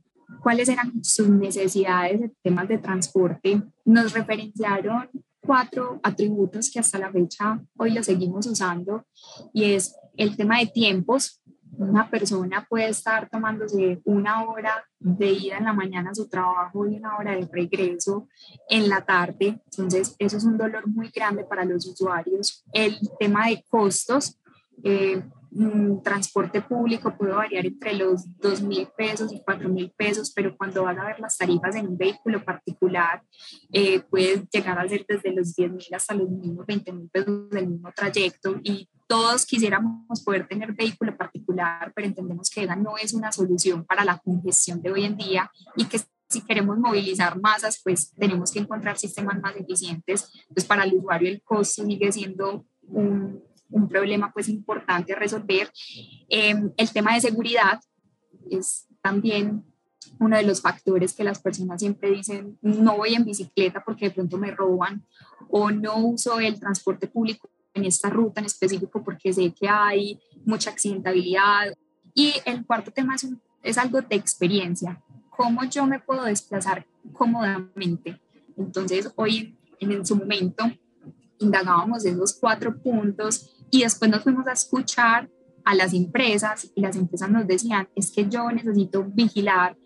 cuáles 0.40 0.68
eran 0.68 1.02
sus 1.02 1.28
necesidades 1.30 2.20
en 2.20 2.36
temas 2.42 2.68
de 2.68 2.78
transporte, 2.78 3.62
nos 3.84 4.12
referenciaron 4.12 5.08
cuatro 5.40 5.98
atributos 6.02 6.70
que 6.70 6.78
hasta 6.78 6.98
la 6.98 7.10
fecha 7.10 7.60
hoy 7.76 7.92
los 7.92 8.06
seguimos 8.06 8.46
usando 8.46 9.06
y 9.52 9.72
es 9.72 9.96
el 10.16 10.36
tema 10.36 10.58
de 10.58 10.66
tiempos, 10.66 11.40
una 11.78 12.10
persona 12.10 12.66
puede 12.68 12.88
estar 12.88 13.28
tomándose 13.30 14.00
una 14.04 14.44
hora 14.44 14.84
de 14.98 15.30
ida 15.30 15.58
en 15.58 15.64
la 15.64 15.72
mañana 15.72 16.10
a 16.10 16.14
su 16.14 16.28
trabajo 16.28 16.86
y 16.86 16.96
una 16.96 17.16
hora 17.16 17.32
de 17.36 17.48
regreso 17.50 18.28
en 18.68 18.88
la 18.88 19.04
tarde. 19.04 19.60
Entonces, 19.70 20.16
eso 20.18 20.36
es 20.36 20.44
un 20.44 20.58
dolor 20.58 20.88
muy 20.88 21.08
grande 21.10 21.44
para 21.44 21.64
los 21.64 21.86
usuarios. 21.86 22.64
El 22.72 22.98
tema 23.18 23.46
de 23.48 23.64
costos. 23.68 24.38
Eh, 24.82 25.22
un 25.58 26.02
transporte 26.02 26.62
público 26.62 27.16
puede 27.16 27.32
variar 27.32 27.66
entre 27.66 27.94
los 27.94 28.38
2 28.38 28.62
mil 28.62 28.88
pesos 28.96 29.32
y 29.32 29.42
4 29.42 29.68
mil 29.68 29.92
pesos, 29.96 30.32
pero 30.34 30.56
cuando 30.56 30.84
vas 30.84 30.96
a 30.96 31.06
ver 31.06 31.18
las 31.18 31.36
tarifas 31.36 31.74
en 31.74 31.88
un 31.88 31.98
vehículo 31.98 32.44
particular, 32.44 33.22
eh, 33.72 34.00
puede 34.00 34.46
llegar 34.52 34.78
a 34.78 34.88
ser 34.88 35.04
desde 35.08 35.32
los 35.32 35.54
10 35.56 35.72
mil 35.72 35.94
hasta 35.94 36.14
los 36.14 36.30
mismos 36.30 36.64
20 36.64 36.92
mil 36.92 37.08
pesos 37.08 37.50
del 37.50 37.66
mismo 37.66 37.90
trayecto 37.92 38.60
y 38.62 38.88
todos 39.08 39.44
quisiéramos 39.46 40.22
poder 40.22 40.46
tener 40.46 40.74
vehículo 40.74 41.16
particular, 41.16 41.92
pero 41.94 42.06
entendemos 42.06 42.50
que 42.50 42.62
esa 42.62 42.76
no 42.76 42.96
es 42.96 43.12
una 43.12 43.32
solución 43.32 43.84
para 43.84 44.04
la 44.04 44.18
congestión 44.18 44.80
de 44.80 44.92
hoy 44.92 45.04
en 45.04 45.16
día 45.16 45.50
y 45.76 45.86
que 45.86 45.98
si 46.28 46.42
queremos 46.42 46.78
movilizar 46.78 47.40
masas, 47.40 47.80
pues 47.82 48.12
tenemos 48.14 48.52
que 48.52 48.60
encontrar 48.60 48.98
sistemas 48.98 49.40
más 49.40 49.56
eficientes. 49.56 50.30
Pues 50.52 50.66
para 50.66 50.84
el 50.84 50.94
usuario 50.94 51.30
el 51.30 51.42
costo 51.42 51.84
sigue 51.86 52.12
siendo 52.12 52.66
un, 52.82 53.42
un 53.70 53.88
problema 53.88 54.32
pues 54.32 54.48
importante 54.48 55.12
a 55.12 55.18
resolver. 55.18 55.70
Em, 56.28 56.70
el 56.76 56.90
tema 56.90 57.14
de 57.14 57.20
seguridad 57.20 57.80
es 58.50 58.86
también 59.02 59.64
uno 60.18 60.36
de 60.36 60.42
los 60.42 60.60
factores 60.60 61.12
que 61.12 61.24
las 61.24 61.40
personas 61.40 61.80
siempre 61.80 62.10
dicen, 62.10 62.58
no 62.62 62.96
voy 62.96 63.14
en 63.14 63.24
bicicleta 63.24 63.82
porque 63.84 64.08
de 64.08 64.14
pronto 64.14 64.38
me 64.38 64.50
roban 64.50 65.04
o 65.48 65.70
no 65.70 65.98
uso 65.98 66.40
el 66.40 66.58
transporte 66.58 67.06
público 67.06 67.50
en 67.74 67.84
esta 67.84 68.10
ruta 68.10 68.40
en 68.40 68.46
específico 68.46 69.02
porque 69.02 69.32
sé 69.32 69.52
que 69.52 69.68
hay 69.68 70.18
mucha 70.44 70.70
accidentabilidad. 70.70 71.74
Y 72.14 72.34
el 72.44 72.66
cuarto 72.66 72.90
tema 72.90 73.14
es, 73.14 73.26
es 73.62 73.78
algo 73.78 74.00
de 74.00 74.16
experiencia, 74.16 75.00
cómo 75.30 75.64
yo 75.64 75.86
me 75.86 76.00
puedo 76.00 76.24
desplazar 76.24 76.86
cómodamente. 77.12 78.20
Entonces, 78.56 79.12
hoy 79.14 79.56
en, 79.78 79.92
en 79.92 80.06
su 80.06 80.16
momento 80.16 80.64
indagábamos 81.38 82.04
esos 82.04 82.34
cuatro 82.34 82.76
puntos 82.76 83.57
y 83.70 83.82
después 83.82 84.10
nos 84.10 84.22
fuimos 84.22 84.46
a 84.46 84.52
escuchar 84.52 85.28
a 85.64 85.74
las 85.74 85.92
empresas 85.92 86.70
y 86.74 86.80
las 86.80 86.96
empresas 86.96 87.30
nos 87.30 87.46
decían, 87.46 87.88
es 87.94 88.10
que 88.10 88.28
yo 88.28 88.50
necesito 88.50 89.04
vigilar 89.04 89.76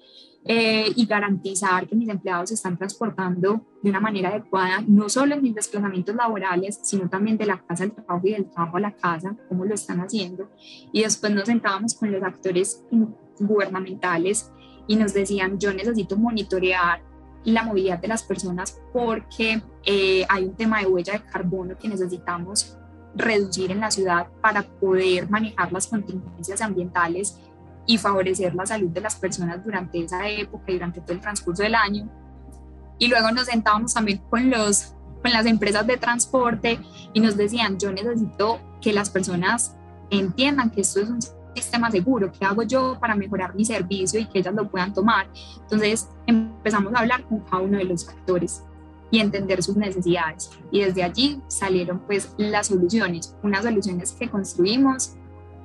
eh, 0.44 0.92
y 0.96 1.06
garantizar 1.06 1.86
que 1.86 1.94
mis 1.94 2.08
empleados 2.08 2.48
se 2.48 2.56
están 2.56 2.76
transportando 2.76 3.66
de 3.82 3.90
una 3.90 4.00
manera 4.00 4.30
adecuada, 4.30 4.82
no 4.86 5.08
solo 5.08 5.34
en 5.34 5.42
mis 5.42 5.54
desplazamientos 5.54 6.14
laborales, 6.14 6.80
sino 6.82 7.08
también 7.08 7.38
de 7.38 7.46
la 7.46 7.64
casa 7.64 7.84
al 7.84 7.92
trabajo 7.92 8.26
y 8.26 8.32
del 8.32 8.50
trabajo 8.50 8.76
a 8.76 8.80
la 8.80 8.94
casa, 8.94 9.36
cómo 9.48 9.64
lo 9.64 9.74
están 9.74 10.00
haciendo. 10.00 10.50
Y 10.92 11.02
después 11.02 11.32
nos 11.32 11.46
sentábamos 11.46 11.94
con 11.94 12.10
los 12.10 12.22
actores 12.22 12.84
gubernamentales 13.38 14.50
y 14.88 14.96
nos 14.96 15.14
decían, 15.14 15.58
yo 15.58 15.72
necesito 15.72 16.16
monitorear 16.16 17.02
la 17.44 17.62
movilidad 17.64 18.00
de 18.00 18.08
las 18.08 18.22
personas 18.22 18.80
porque 18.92 19.62
eh, 19.84 20.24
hay 20.28 20.44
un 20.44 20.56
tema 20.56 20.80
de 20.80 20.86
huella 20.86 21.14
de 21.14 21.24
carbono 21.24 21.76
que 21.76 21.88
necesitamos 21.88 22.78
reducir 23.14 23.70
en 23.70 23.80
la 23.80 23.90
ciudad 23.90 24.26
para 24.40 24.62
poder 24.62 25.28
manejar 25.28 25.72
las 25.72 25.86
contingencias 25.86 26.60
ambientales 26.60 27.38
y 27.86 27.98
favorecer 27.98 28.54
la 28.54 28.66
salud 28.66 28.90
de 28.90 29.00
las 29.00 29.16
personas 29.16 29.64
durante 29.64 30.02
esa 30.02 30.28
época 30.28 30.64
y 30.68 30.74
durante 30.74 31.00
todo 31.00 31.12
el 31.12 31.20
transcurso 31.20 31.62
del 31.62 31.74
año. 31.74 32.08
Y 32.98 33.08
luego 33.08 33.30
nos 33.32 33.46
sentábamos 33.46 33.94
también 33.94 34.18
con, 34.30 34.50
los, 34.50 34.94
con 35.22 35.32
las 35.32 35.46
empresas 35.46 35.86
de 35.86 35.96
transporte 35.96 36.78
y 37.12 37.20
nos 37.20 37.36
decían, 37.36 37.78
yo 37.78 37.92
necesito 37.92 38.60
que 38.80 38.92
las 38.92 39.10
personas 39.10 39.76
entiendan 40.10 40.70
que 40.70 40.82
esto 40.82 41.00
es 41.00 41.08
un 41.08 41.20
sistema 41.54 41.90
seguro, 41.90 42.30
¿qué 42.32 42.44
hago 42.44 42.62
yo 42.62 42.96
para 43.00 43.14
mejorar 43.14 43.54
mi 43.54 43.64
servicio 43.64 44.20
y 44.20 44.26
que 44.26 44.38
ellas 44.38 44.54
lo 44.54 44.70
puedan 44.70 44.94
tomar? 44.94 45.26
Entonces 45.60 46.08
empezamos 46.26 46.94
a 46.94 47.00
hablar 47.00 47.24
con 47.24 47.40
cada 47.40 47.62
uno 47.62 47.78
de 47.78 47.84
los 47.84 48.08
actores 48.08 48.62
y 49.12 49.20
entender 49.20 49.62
sus 49.62 49.76
necesidades. 49.76 50.50
Y 50.72 50.80
desde 50.80 51.04
allí 51.04 51.40
salieron 51.46 52.00
pues 52.00 52.34
las 52.38 52.66
soluciones, 52.66 53.36
unas 53.44 53.62
soluciones 53.62 54.12
que 54.12 54.28
construimos 54.28 55.14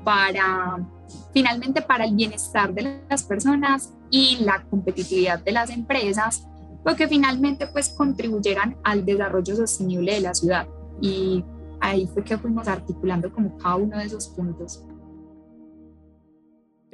para 0.04 0.86
finalmente 1.34 1.82
para 1.82 2.06
el 2.06 2.14
bienestar 2.14 2.74
de 2.74 3.02
las 3.10 3.24
personas 3.24 3.94
y 4.10 4.38
la 4.42 4.64
competitividad 4.70 5.40
de 5.40 5.54
las 5.54 5.70
empresas, 5.70 6.46
porque 6.84 7.08
finalmente 7.08 7.68
pues 7.68 7.90
contribuyeran 7.90 8.78
al 8.84 9.06
desarrollo 9.06 9.56
sostenible 9.56 10.14
de 10.14 10.22
la 10.22 10.34
ciudad. 10.34 10.68
Y 11.02 11.44
ahí 11.80 12.06
fue 12.14 12.24
que 12.24 12.38
fuimos 12.38 12.68
articulando 12.68 13.32
como 13.32 13.58
cada 13.58 13.78
uno 13.78 13.98
de 13.98 14.06
esos 14.06 14.28
puntos. 14.28 14.84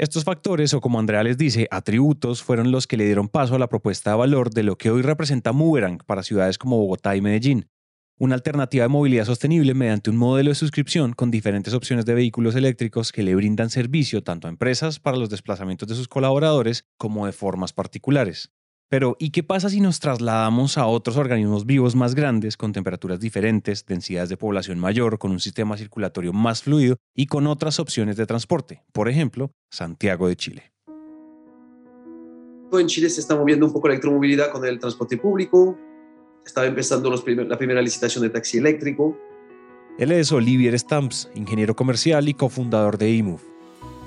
Estos 0.03 0.25
factores, 0.25 0.73
o 0.73 0.81
como 0.81 0.99
Andrea 0.99 1.23
les 1.23 1.37
dice, 1.37 1.69
atributos, 1.71 2.43
fueron 2.43 2.73
los 2.73 2.87
que 2.87 2.97
le 2.97 3.05
dieron 3.05 3.29
paso 3.29 3.55
a 3.55 3.57
la 3.57 3.69
propuesta 3.69 4.09
de 4.09 4.17
valor 4.17 4.49
de 4.49 4.63
lo 4.63 4.77
que 4.77 4.91
hoy 4.91 5.01
representa 5.01 5.53
Mooberang 5.53 5.99
para 6.05 6.23
ciudades 6.23 6.57
como 6.57 6.77
Bogotá 6.77 7.15
y 7.15 7.21
Medellín, 7.21 7.69
una 8.19 8.35
alternativa 8.35 8.83
de 8.83 8.89
movilidad 8.89 9.23
sostenible 9.23 9.73
mediante 9.73 10.09
un 10.09 10.17
modelo 10.17 10.49
de 10.49 10.55
suscripción 10.55 11.13
con 11.13 11.31
diferentes 11.31 11.73
opciones 11.73 12.05
de 12.05 12.15
vehículos 12.15 12.53
eléctricos 12.55 13.13
que 13.13 13.23
le 13.23 13.33
brindan 13.33 13.69
servicio 13.69 14.21
tanto 14.21 14.47
a 14.47 14.49
empresas 14.49 14.99
para 14.99 15.15
los 15.15 15.29
desplazamientos 15.29 15.87
de 15.87 15.95
sus 15.95 16.09
colaboradores 16.09 16.83
como 16.97 17.25
de 17.25 17.31
formas 17.31 17.71
particulares. 17.71 18.51
Pero, 18.93 19.17
¿y 19.17 19.31
qué 19.31 19.41
pasa 19.41 19.71
si 19.71 19.79
nos 19.79 19.99
trasladamos 19.99 20.77
a 20.77 20.85
otros 20.85 21.17
organismos 21.17 21.65
vivos 21.65 21.95
más 21.95 22.13
grandes, 22.13 22.57
con 22.57 22.73
temperaturas 22.73 23.19
diferentes, 23.19 23.87
densidades 23.87 24.29
de 24.29 24.37
población 24.37 24.77
mayor, 24.77 25.17
con 25.17 25.31
un 25.31 25.39
sistema 25.39 25.75
circulatorio 25.77 26.31
más 26.31 26.61
fluido 26.61 26.97
y 27.15 27.25
con 27.25 27.47
otras 27.47 27.79
opciones 27.79 28.17
de 28.17 28.27
transporte? 28.27 28.83
Por 28.91 29.09
ejemplo, 29.09 29.49
Santiago 29.71 30.27
de 30.27 30.35
Chile. 30.35 30.73
En 32.71 32.85
Chile 32.85 33.09
se 33.09 33.21
está 33.21 33.35
moviendo 33.35 33.65
un 33.65 33.73
poco 33.73 33.87
la 33.87 33.95
electromovilidad 33.95 34.51
con 34.51 34.63
el 34.63 34.77
transporte 34.77 35.17
público, 35.17 35.75
estaba 36.45 36.67
empezando 36.67 37.09
la 37.09 37.57
primera 37.57 37.81
licitación 37.81 38.21
de 38.21 38.29
taxi 38.29 38.59
eléctrico. 38.59 39.17
Él 39.97 40.11
es 40.11 40.31
Olivier 40.31 40.77
Stamps, 40.77 41.31
ingeniero 41.33 41.75
comercial 41.75 42.29
y 42.29 42.35
cofundador 42.35 42.99
de 42.99 43.17
eMove, 43.17 43.41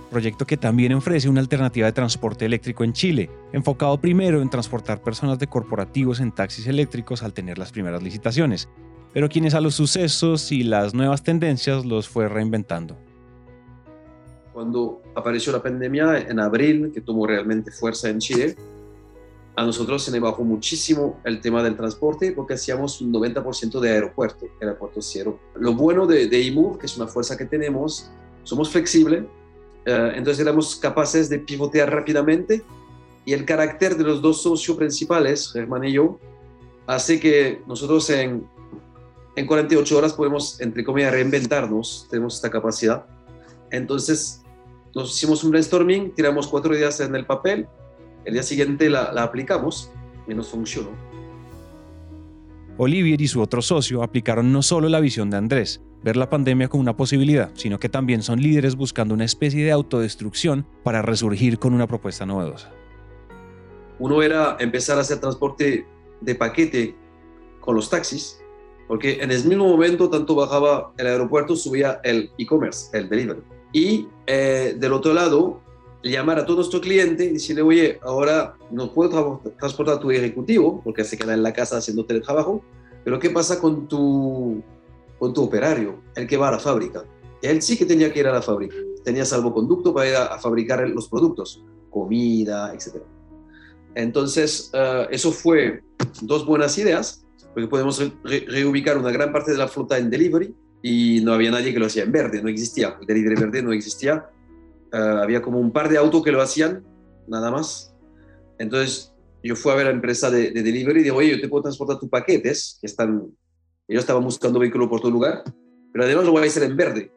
proyecto 0.07 0.47
que 0.47 0.57
también 0.57 0.93
ofrece 0.93 1.29
una 1.29 1.41
alternativa 1.41 1.87
de 1.87 1.93
transporte 1.93 2.47
eléctrico 2.47 2.85
en 2.85 2.93
Chile, 2.93 3.31
enfocado 3.53 4.01
primero 4.01 4.41
en 4.41 4.51
transportar 4.51 5.03
personas 5.03 5.39
de 5.39 5.47
corporativos 5.47 6.21
en 6.21 6.33
taxis 6.33 6.67
eléctricos 6.67 7.23
al 7.23 7.33
tener 7.33 7.59
las 7.59 7.73
primeras 7.73 8.03
licitaciones, 8.03 8.69
pero 9.13 9.29
quienes 9.29 9.55
a 9.55 9.61
los 9.61 9.75
sucesos 9.75 10.53
y 10.53 10.63
las 10.63 10.95
nuevas 10.95 11.23
tendencias 11.23 11.85
los 11.85 12.09
fue 12.09 12.29
reinventando. 12.29 12.97
Cuando 14.53 15.03
apareció 15.15 15.53
la 15.53 15.63
pandemia 15.63 16.19
en 16.19 16.41
abril, 16.41 16.91
que 16.95 17.01
tomó 17.01 17.27
realmente 17.27 17.71
fuerza 17.71 18.09
en 18.09 18.19
Chile, 18.19 18.57
a 19.55 19.65
nosotros 19.65 20.03
se 20.05 20.11
nos 20.11 20.21
bajó 20.21 20.45
muchísimo 20.45 21.19
el 21.25 21.41
tema 21.41 21.63
del 21.63 21.77
transporte 21.77 22.33
porque 22.33 22.55
hacíamos 22.55 23.01
un 23.01 23.11
90% 23.13 23.81
de 23.81 23.91
aeropuerto, 23.91 24.47
aeropuerto 24.61 25.01
cero. 25.01 25.41
Lo 25.55 25.73
bueno 25.73 26.07
de, 26.07 26.29
de 26.29 26.77
que 26.79 26.87
es 26.87 26.97
una 26.99 27.07
fuerza 27.07 27.39
que 27.39 27.47
tenemos, 27.47 28.11
somos 28.45 28.69
flexibles, 28.71 29.25
eh, 29.87 30.13
entonces 30.15 30.41
éramos 30.41 30.77
capaces 30.77 31.29
de 31.29 31.39
pivotear 31.39 31.91
rápidamente 31.91 32.63
y 33.25 33.33
el 33.33 33.45
carácter 33.45 33.97
de 33.97 34.05
los 34.05 34.21
dos 34.21 34.43
socios 34.43 34.77
principales, 34.77 35.51
Germán 35.53 35.85
y 35.85 35.93
yo, 35.93 36.21
hace 36.87 37.19
que 37.19 37.63
nosotros 37.67 38.11
en, 38.11 38.47
en 39.35 39.47
48 39.47 39.97
horas 39.97 40.13
podemos, 40.13 40.61
entre 40.61 40.85
comillas, 40.85 41.13
reinventarnos, 41.13 42.07
tenemos 42.11 42.37
esta 42.37 42.51
capacidad. 42.51 43.07
Entonces 43.71 44.43
nos 44.95 45.15
hicimos 45.17 45.43
un 45.43 45.51
brainstorming, 45.51 46.15
tiramos 46.15 46.47
cuatro 46.47 46.75
días 46.75 47.01
en 47.01 47.15
el 47.15 47.25
papel 47.27 47.67
el 48.27 48.33
día 48.33 48.43
siguiente 48.43 48.91
la, 48.91 49.05
aplicamos 49.23 49.91
y 50.29 50.35
nos 50.35 50.49
funcionó. 50.49 50.91
Olivier 52.77 53.21
y 53.21 53.29
su 53.29 53.41
otro 53.41 53.63
socio 53.63 54.03
aplicaron 54.03 54.53
no 54.53 54.63
solo 54.63 54.89
la 54.89 55.01
visión 55.01 55.31
de 55.31 55.37
Andrés, 55.37 55.81
ver 56.03 56.17
la 56.17 56.29
pandemia 56.29 56.69
como 56.69 56.83
una 56.83 56.97
posibilidad, 56.97 57.51
sino 57.55 57.79
que 57.79 57.89
también 57.89 58.23
son 58.23 58.41
líderes 58.41 58.77
buscando 58.77 59.15
una 59.15 59.25
especie 59.25 59.65
de 59.65 59.73
autodestrucción 59.73 60.67
para 60.83 61.03
resurgir 61.03 61.59
con 61.59 61.75
una 61.75 61.87
propuesta 61.87 62.27
novedosa. 62.27 62.71
Uno 63.99 64.23
era 64.23 64.57
empezar 64.61 64.99
a 64.99 65.01
hacer 65.01 65.21
transporte 65.21 65.87
de 66.21 66.35
paquete 66.35 66.95
con 67.61 67.75
los 67.75 67.91
taxis, 67.91 68.41
porque 68.89 69.19
en 69.21 69.31
el 69.31 69.45
mismo 69.45 69.67
momento 69.67 70.09
tanto 70.09 70.35
bajaba 70.35 70.93
el 70.97 71.07
aeropuerto, 71.07 71.57
subía 71.57 72.01
el 72.05 72.31
e-commerce, 72.39 72.97
el 72.97 73.09
delivery. 73.09 73.41
Y 73.73 74.07
eh, 74.27 74.77
del 74.79 74.93
otro 74.93 75.13
lado, 75.13 75.61
llamar 76.03 76.39
a 76.39 76.47
todo 76.47 76.57
nuestro 76.57 76.81
cliente 76.81 77.25
y 77.25 77.33
decirle, 77.33 77.63
oye, 77.63 77.99
ahora 78.03 78.55
no 78.71 78.93
puedo 78.93 79.41
transportar 79.59 79.97
a 79.97 80.01
tu 80.01 80.11
ejecutivo 80.11 80.81
porque 80.85 81.05
se 81.05 81.19
queda 81.19 81.35
en 81.35 81.43
la 81.43 81.53
casa 81.53 81.79
haciendo 81.79 82.05
teletrabajo, 82.05 82.63
pero 83.05 83.19
¿qué 83.19 83.31
pasa 83.31 83.61
con 83.61 83.89
tu, 83.89 84.63
con 85.19 85.33
tu 85.33 85.43
operario, 85.43 86.03
el 86.15 86.27
que 86.27 86.37
va 86.37 86.49
a 86.49 86.53
la 86.53 86.59
fábrica? 86.59 87.05
Él 87.43 87.63
sí 87.63 87.77
que 87.77 87.87
tenía 87.87 88.13
que 88.13 88.21
ir 88.21 88.27
a 88.27 88.33
la 88.33 88.43
fábrica, 88.43 88.75
tenía 89.05 89.25
salvoconducto 89.25 89.95
para 89.95 90.09
ir 90.09 90.17
a, 90.17 90.39
fabricar 90.39 90.89
los 90.89 91.09
productos, 91.09 91.65
comida, 91.91 92.73
etc. 92.75 93.03
Entonces, 93.95 94.71
eh, 94.73 95.07
eso 95.11 95.33
fue 95.33 95.83
dos 96.23 96.45
buenas 96.47 96.77
ideas, 96.79 97.27
porque 97.55 97.69
podemos 97.69 98.03
reubicar 98.25 98.99
una 98.99 99.11
gran 99.11 99.33
parte 99.33 99.53
de 99.53 99.59
la 99.59 99.69
flota 99.69 99.97
en 99.97 100.11
delivery 100.11 100.55
y 100.83 101.21
no 101.23 101.33
había 101.33 101.51
nadie 101.51 101.73
que 101.73 101.79
lo 101.79 101.87
hacía 101.87 102.03
en 102.03 102.13
verde, 102.13 102.43
no 102.43 102.49
existía, 102.49 102.97
el 103.01 103.07
delivery 103.07 103.35
verde 103.35 103.63
no 103.63 103.73
existía, 103.73 104.29
eh, 104.93 104.97
había 104.97 105.41
como 105.41 105.59
un 105.59 105.73
par 105.73 105.89
de 105.89 105.99
autos 105.99 106.23
que 106.23 106.33
lo 106.33 106.43
hacían, 106.43 106.85
nada 107.27 107.51
más. 107.51 107.95
Entonces 108.59 109.13
yo 109.43 109.57
fui 109.57 109.73
a 109.73 109.75
ver 109.75 109.87
a 109.87 109.91
la 109.91 109.95
empresa 109.95 110.31
de, 110.31 110.51
delivery 110.51 111.01
y 111.01 111.05
digo, 111.05 111.17
oye, 111.17 111.31
yo 111.31 111.41
te 111.41 111.49
puedo 111.49 111.63
transportar 111.63 111.99
tus 111.99 112.09
paquetes, 112.09 112.79
que 112.81 112.87
están, 112.87 113.31
ellos 113.89 114.01
estaban 114.01 114.25
buscando 114.25 114.59
vehículo 114.59 114.89
por 114.89 115.01
todo 115.01 115.11
lugar, 115.11 115.45
pero 115.93 116.05
además 116.05 116.25
lo 116.25 116.33
voy 116.33 116.43
a 116.43 116.47
hacer 116.47 116.65
en 116.65 116.77
verde. 116.77 117.13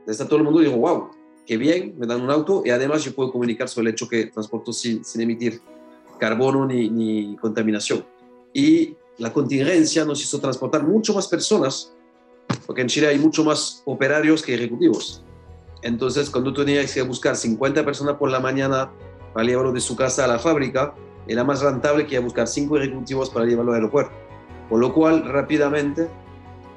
Entonces 0.00 0.26
todo 0.26 0.38
el 0.38 0.44
mundo 0.44 0.60
dijo, 0.60 0.76
wow, 0.76 1.10
qué 1.46 1.56
bien, 1.56 1.94
me 1.98 2.06
dan 2.06 2.20
un 2.20 2.30
auto 2.30 2.62
y 2.64 2.70
además 2.70 3.04
yo 3.04 3.14
puedo 3.14 3.32
comunicar 3.32 3.68
sobre 3.68 3.88
el 3.88 3.94
hecho 3.94 4.08
que 4.08 4.26
transporto 4.26 4.72
sin, 4.72 5.04
sin 5.04 5.20
emitir 5.20 5.60
carbono 6.18 6.66
ni, 6.66 6.88
ni 6.88 7.36
contaminación. 7.36 8.04
Y 8.52 8.96
la 9.18 9.32
contingencia 9.32 10.04
nos 10.04 10.22
hizo 10.22 10.38
transportar 10.40 10.86
mucho 10.86 11.14
más 11.14 11.26
personas, 11.28 11.92
porque 12.66 12.82
en 12.82 12.88
Chile 12.88 13.08
hay 13.08 13.18
mucho 13.18 13.44
más 13.44 13.82
operarios 13.84 14.42
que 14.42 14.54
ejecutivos. 14.54 15.22
Entonces, 15.82 16.30
cuando 16.30 16.52
tenías 16.52 16.92
que 16.94 17.02
buscar 17.02 17.36
50 17.36 17.84
personas 17.84 18.16
por 18.16 18.30
la 18.30 18.38
mañana 18.38 18.90
para 19.34 19.44
llevarlo 19.46 19.72
de 19.72 19.80
su 19.80 19.96
casa 19.96 20.24
a 20.24 20.28
la 20.28 20.38
fábrica, 20.38 20.94
era 21.26 21.42
más 21.44 21.60
rentable 21.60 22.06
que 22.06 22.18
buscar 22.20 22.46
5 22.46 22.78
ejecutivos 22.78 23.30
para 23.30 23.46
llevarlo 23.46 23.72
al 23.72 23.76
aeropuerto. 23.76 24.12
Por 24.72 24.80
lo 24.80 24.94
cual, 24.94 25.28
rápidamente 25.28 26.08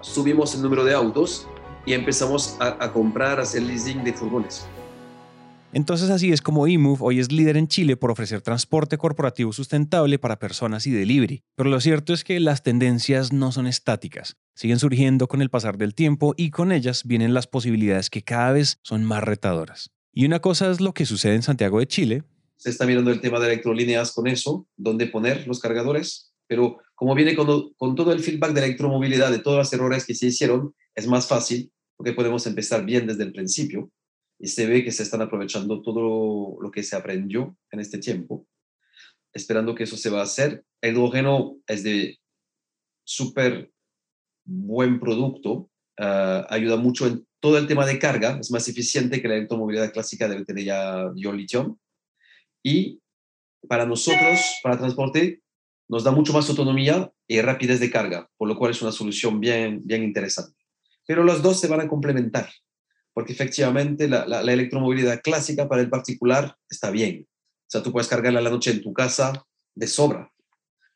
subimos 0.01 0.53
el 0.53 0.61
número 0.61 0.83
de 0.83 0.93
autos 0.93 1.47
y 1.85 1.93
empezamos 1.93 2.57
a, 2.59 2.83
a 2.83 2.91
comprar, 2.91 3.39
a 3.39 3.43
hacer 3.43 3.61
leasing 3.61 4.03
de 4.03 4.11
furgones. 4.11 4.67
Entonces 5.71 6.09
así 6.09 6.33
es 6.33 6.41
como 6.41 6.67
eMove 6.67 6.99
hoy 6.99 7.21
es 7.21 7.31
líder 7.31 7.55
en 7.55 7.69
Chile 7.69 7.95
por 7.95 8.11
ofrecer 8.11 8.41
transporte 8.41 8.97
corporativo 8.97 9.53
sustentable 9.53 10.19
para 10.19 10.39
personas 10.39 10.85
y 10.87 10.91
delivery. 10.91 11.43
Pero 11.55 11.69
lo 11.69 11.79
cierto 11.79 12.11
es 12.11 12.25
que 12.25 12.37
las 12.41 12.63
tendencias 12.63 13.31
no 13.31 13.53
son 13.53 13.65
estáticas, 13.65 14.35
siguen 14.55 14.79
surgiendo 14.79 15.29
con 15.29 15.41
el 15.41 15.49
pasar 15.49 15.77
del 15.77 15.95
tiempo 15.95 16.33
y 16.35 16.49
con 16.49 16.73
ellas 16.73 17.05
vienen 17.05 17.33
las 17.33 17.47
posibilidades 17.47 18.09
que 18.09 18.23
cada 18.23 18.51
vez 18.51 18.77
son 18.81 19.05
más 19.05 19.23
retadoras. 19.23 19.91
Y 20.11 20.25
una 20.25 20.41
cosa 20.41 20.69
es 20.69 20.81
lo 20.81 20.93
que 20.93 21.05
sucede 21.05 21.35
en 21.35 21.43
Santiago 21.43 21.79
de 21.79 21.87
Chile. 21.87 22.23
Se 22.57 22.71
está 22.71 22.85
mirando 22.85 23.09
el 23.09 23.21
tema 23.21 23.39
de 23.39 23.53
electrolíneas 23.53 24.11
con 24.11 24.27
eso, 24.27 24.67
dónde 24.75 25.07
poner 25.07 25.47
los 25.47 25.61
cargadores, 25.61 26.33
pero 26.47 26.79
como 26.95 27.13
viene 27.13 27.35
con, 27.35 27.75
todo 27.77 28.11
el 28.11 28.21
feedback 28.21 28.53
de 28.53 28.65
electromovilidad, 28.65 29.29
de 29.29 29.39
todos 29.39 29.57
los 29.57 29.73
errores 29.73 30.05
que 30.05 30.15
se 30.15 30.27
hicieron, 30.27 30.73
es 30.95 31.07
más 31.07 31.27
fácil 31.27 31.71
porque 31.97 32.13
podemos 32.13 32.45
empezar 32.47 32.85
bien 32.85 33.05
desde 33.07 33.23
el 33.23 33.33
principio 33.33 33.91
y 34.39 34.47
se 34.47 34.65
ve 34.65 34.83
que 34.83 34.91
se 34.91 35.03
están 35.03 35.21
aprovechando 35.21 35.81
todo 35.81 36.57
lo 36.61 36.71
que 36.71 36.83
se 36.83 36.95
aprendió 36.95 37.57
en 37.71 37.79
este 37.79 37.99
tiempo, 37.99 38.47
esperando 39.33 39.75
que 39.75 39.83
eso 39.83 39.95
se 39.97 40.09
va 40.09 40.21
a 40.21 40.23
hacer. 40.23 40.63
El 40.81 40.93
hidrógeno 40.93 41.57
es 41.67 41.83
de 41.83 42.17
súper 43.05 43.71
buen 44.45 44.99
producto, 44.99 45.69
ah, 45.99 46.45
ayuda 46.49 46.77
mucho 46.77 47.07
en 47.07 47.25
todo 47.39 47.57
el 47.57 47.67
tema 47.67 47.85
de 47.85 47.99
carga, 47.99 48.37
es 48.39 48.51
más 48.51 48.67
eficiente 48.67 49.21
que 49.21 49.27
la 49.27 49.35
electromovilidad 49.35 49.93
clásica 49.93 50.27
de 50.27 50.39
batería 50.39 51.11
ya 51.15 51.31
litio 51.31 51.77
y 52.63 52.99
para 53.67 53.85
nosotros, 53.85 54.39
para 54.63 54.77
transporte, 54.77 55.41
nos 55.87 56.03
da 56.03 56.11
mucho 56.11 56.33
más 56.33 56.49
autonomía 56.49 57.11
y 57.27 57.41
rapidez 57.41 57.79
de 57.79 57.91
carga, 57.91 58.29
por 58.37 58.47
lo 58.47 58.57
cual 58.57 58.71
es 58.71 58.81
una 58.81 58.91
solución 58.91 59.39
bien, 59.39 59.81
bien 59.83 60.03
interesante. 60.03 60.57
Pero 61.07 61.23
los 61.23 61.41
dos 61.41 61.59
se 61.59 61.67
van 61.67 61.81
a 61.81 61.87
complementar 61.87 62.49
porque 63.15 63.31
efectivamente 63.31 64.09
la, 64.09 64.41
electromovilidad 64.41 65.21
clásica 65.21 65.69
para 65.69 65.81
el 65.81 65.89
particular 65.89 66.53
está 66.69 66.91
bien. 66.91 67.25
O 67.25 67.69
sea, 67.69 67.81
tú 67.81 67.93
puedes 67.93 68.09
cargarla 68.09 68.41
la 68.41 68.49
noche 68.49 68.71
en 68.71 68.81
tu 68.81 68.91
casa 68.91 69.41
de 69.73 69.87
sobra, 69.87 70.29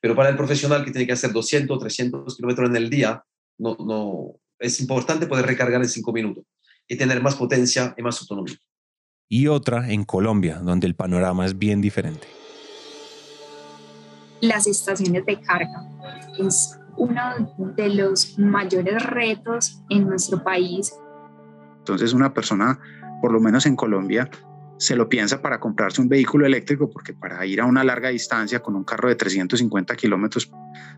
pero 0.01 0.15
para 0.15 0.27
el 0.27 0.35
profesional 0.35 0.83
que 0.83 0.91
tiene 0.91 1.07
que 1.07 1.13
hacer 1.13 1.31
200, 1.31 1.79
300 1.79 2.35
kilómetros 2.35 2.69
en 2.69 2.75
el 2.75 2.89
día, 2.89 3.23
no, 3.57 3.77
no, 3.79 4.35
es 4.59 4.81
importante 4.81 5.27
poder 5.27 5.45
recargar 5.45 5.81
en 5.81 5.87
5 5.87 6.11
minutos 6.11 6.43
y 6.89 6.97
tener 6.97 7.23
más 7.23 7.35
potencia 7.35 7.95
y 7.97 8.01
más 8.01 8.19
autonomía. 8.19 8.57
Y 9.29 9.47
otra 9.47 9.89
en 9.89 10.03
Colombia, 10.03 10.59
donde 10.59 10.87
el 10.87 10.95
panorama 10.95 11.45
es 11.45 11.57
bien 11.57 11.79
diferente. 11.79 12.27
Las 14.41 14.67
estaciones 14.67 15.25
de 15.25 15.39
carga 15.41 15.87
es 16.37 16.79
uno 16.97 17.21
de 17.75 17.89
los 17.89 18.37
mayores 18.37 19.03
retos 19.03 19.81
en 19.89 20.07
nuestro 20.07 20.43
país 20.43 20.93
entonces 21.89 22.13
una 22.13 22.31
persona, 22.31 22.79
por 23.19 23.31
lo 23.31 23.39
menos 23.39 23.65
en 23.65 23.75
Colombia, 23.75 24.29
se 24.77 24.95
lo 24.95 25.09
piensa 25.09 25.41
para 25.41 25.59
comprarse 25.59 25.99
un 25.99 26.07
vehículo 26.07 26.45
eléctrico 26.45 26.87
porque 26.87 27.13
para 27.13 27.43
ir 27.47 27.59
a 27.59 27.65
una 27.65 27.83
larga 27.83 28.09
distancia 28.09 28.59
con 28.59 28.75
un 28.75 28.83
carro 28.83 29.09
de 29.09 29.15
350 29.15 29.95
kilómetros 29.95 30.51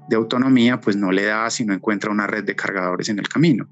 de 0.10 0.16
autonomía, 0.18 0.82
pues 0.82 0.98
no 0.98 1.14
le 1.14 1.24
da 1.24 1.50
si 1.50 1.66
no 1.66 1.74
encuentra 1.74 2.12
una 2.12 2.28
red 2.28 2.44
de 2.44 2.58
cargadores 2.58 3.08
en 3.08 3.20
el 3.20 3.30
camino. 3.30 3.68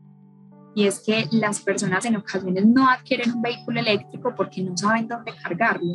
y 0.75 0.85
es 0.85 1.01
que 1.05 1.27
las 1.31 1.59
personas 1.59 2.05
en 2.05 2.15
ocasiones 2.15 2.65
no 2.65 2.89
adquieren 2.89 3.33
un 3.33 3.41
vehículo 3.41 3.81
eléctrico 3.81 4.33
porque 4.33 4.61
no 4.61 4.77
saben 4.77 5.09
dónde 5.09 5.33
cargarlo 5.43 5.93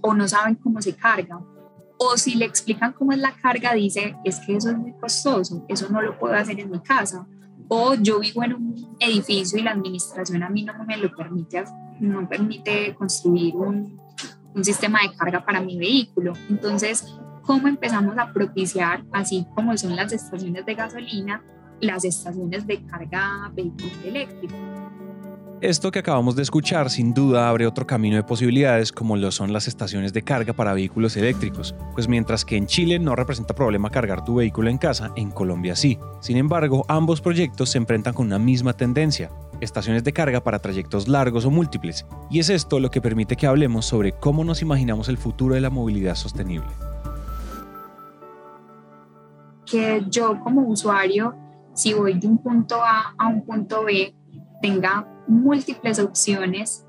o 0.00 0.14
no 0.14 0.26
saben 0.26 0.56
cómo 0.56 0.82
se 0.82 0.96
carga. 0.96 1.38
O 2.02 2.16
si 2.16 2.34
le 2.34 2.46
explican 2.46 2.94
cómo 2.94 3.12
es 3.12 3.18
la 3.18 3.32
carga, 3.32 3.74
dice, 3.74 4.16
es 4.24 4.40
que 4.40 4.56
eso 4.56 4.70
es 4.70 4.78
muy 4.78 4.92
costoso, 4.94 5.66
eso 5.68 5.86
no 5.90 6.00
lo 6.00 6.18
puedo 6.18 6.34
hacer 6.34 6.58
en 6.58 6.70
mi 6.70 6.80
casa. 6.80 7.26
O 7.68 7.94
yo 7.94 8.20
vivo 8.20 8.42
en 8.42 8.54
un 8.54 8.96
edificio 8.98 9.58
y 9.58 9.62
la 9.62 9.72
administración 9.72 10.42
a 10.42 10.48
mí 10.48 10.64
no 10.64 10.72
me 10.86 10.96
lo 10.96 11.14
permite, 11.14 11.62
no 12.00 12.26
permite 12.26 12.94
construir 12.94 13.54
un, 13.54 14.00
un 14.54 14.64
sistema 14.64 15.00
de 15.02 15.14
carga 15.14 15.44
para 15.44 15.60
mi 15.60 15.76
vehículo. 15.78 16.32
Entonces, 16.48 17.04
¿cómo 17.42 17.68
empezamos 17.68 18.16
a 18.16 18.32
propiciar, 18.32 19.04
así 19.12 19.46
como 19.54 19.76
son 19.76 19.94
las 19.94 20.10
estaciones 20.10 20.64
de 20.64 20.74
gasolina, 20.74 21.42
las 21.82 22.06
estaciones 22.06 22.66
de 22.66 22.82
carga 22.86 23.52
vehículo 23.54 23.92
eléctrico? 24.04 24.56
Esto 25.62 25.90
que 25.90 25.98
acabamos 25.98 26.36
de 26.36 26.42
escuchar 26.42 26.88
sin 26.88 27.12
duda 27.12 27.50
abre 27.50 27.66
otro 27.66 27.86
camino 27.86 28.16
de 28.16 28.22
posibilidades 28.22 28.92
como 28.92 29.18
lo 29.18 29.30
son 29.30 29.52
las 29.52 29.68
estaciones 29.68 30.14
de 30.14 30.22
carga 30.22 30.54
para 30.54 30.72
vehículos 30.72 31.18
eléctricos, 31.18 31.74
pues 31.92 32.08
mientras 32.08 32.46
que 32.46 32.56
en 32.56 32.64
Chile 32.64 32.98
no 32.98 33.14
representa 33.14 33.54
problema 33.54 33.90
cargar 33.90 34.24
tu 34.24 34.36
vehículo 34.36 34.70
en 34.70 34.78
casa, 34.78 35.12
en 35.16 35.30
Colombia 35.30 35.76
sí. 35.76 35.98
Sin 36.20 36.38
embargo, 36.38 36.86
ambos 36.88 37.20
proyectos 37.20 37.68
se 37.68 37.76
enfrentan 37.76 38.14
con 38.14 38.28
una 38.28 38.38
misma 38.38 38.72
tendencia, 38.72 39.30
estaciones 39.60 40.02
de 40.02 40.14
carga 40.14 40.40
para 40.40 40.60
trayectos 40.60 41.08
largos 41.08 41.44
o 41.44 41.50
múltiples, 41.50 42.06
y 42.30 42.38
es 42.38 42.48
esto 42.48 42.80
lo 42.80 42.90
que 42.90 43.02
permite 43.02 43.36
que 43.36 43.46
hablemos 43.46 43.84
sobre 43.84 44.12
cómo 44.12 44.44
nos 44.44 44.62
imaginamos 44.62 45.10
el 45.10 45.18
futuro 45.18 45.56
de 45.56 45.60
la 45.60 45.68
movilidad 45.68 46.14
sostenible. 46.14 46.70
Que 49.66 50.02
yo 50.08 50.40
como 50.42 50.62
usuario, 50.62 51.34
si 51.74 51.92
voy 51.92 52.18
de 52.18 52.28
un 52.28 52.38
punto 52.38 52.76
A 52.82 53.14
a 53.18 53.28
un 53.28 53.44
punto 53.44 53.84
B, 53.84 54.14
tenga 54.62 55.06
múltiples 55.30 55.98
opciones 55.98 56.84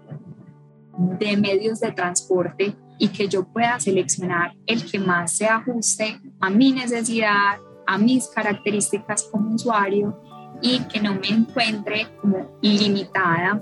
de 1.20 1.38
medios 1.38 1.80
de 1.80 1.92
transporte 1.92 2.76
y 2.98 3.08
que 3.08 3.28
yo 3.28 3.44
pueda 3.44 3.80
seleccionar 3.80 4.54
el 4.66 4.90
que 4.90 5.00
más 5.00 5.32
se 5.38 5.48
ajuste 5.48 6.20
a 6.40 6.50
mi 6.50 6.72
necesidad, 6.72 7.60
a 7.88 7.98
mis 7.98 8.28
características 8.28 9.24
como 9.32 9.56
usuario 9.56 10.20
y 10.62 10.80
que 10.82 11.00
no 11.00 11.16
me 11.16 11.28
encuentre 11.30 12.08
como 12.20 12.58
limitada 12.62 13.62